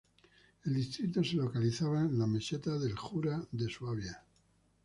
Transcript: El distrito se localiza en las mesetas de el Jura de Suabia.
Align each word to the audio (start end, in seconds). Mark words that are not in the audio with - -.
El 0.65 0.73
distrito 0.73 1.23
se 1.23 1.35
localiza 1.35 1.85
en 1.85 2.17
las 2.17 2.27
mesetas 2.27 2.81
de 2.81 2.89
el 2.89 2.97
Jura 2.97 3.45
de 3.51 3.69
Suabia. 3.69 4.25